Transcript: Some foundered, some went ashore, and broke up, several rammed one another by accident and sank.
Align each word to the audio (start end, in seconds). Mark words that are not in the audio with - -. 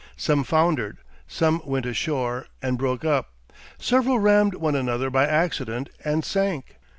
Some 0.17 0.43
foundered, 0.43 0.97
some 1.27 1.61
went 1.63 1.85
ashore, 1.85 2.47
and 2.59 2.75
broke 2.75 3.05
up, 3.05 3.33
several 3.77 4.17
rammed 4.17 4.55
one 4.55 4.75
another 4.75 5.11
by 5.11 5.27
accident 5.27 5.91
and 6.03 6.25
sank. 6.25 6.77